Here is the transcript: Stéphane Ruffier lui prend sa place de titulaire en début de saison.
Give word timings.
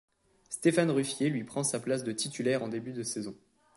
Stéphane 0.49 0.89
Ruffier 0.89 1.29
lui 1.29 1.43
prend 1.43 1.63
sa 1.63 1.79
place 1.79 2.03
de 2.03 2.11
titulaire 2.11 2.63
en 2.63 2.69
début 2.69 2.91
de 2.91 3.03
saison. 3.03 3.35